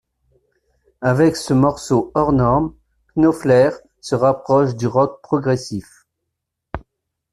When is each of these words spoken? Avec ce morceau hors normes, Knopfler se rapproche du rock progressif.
Avec 1.01 1.35
ce 1.35 1.53
morceau 1.53 2.09
hors 2.15 2.31
normes, 2.33 2.73
Knopfler 3.15 3.69
se 3.99 4.15
rapproche 4.15 4.75
du 4.75 4.87
rock 4.87 5.21
progressif. 5.21 6.07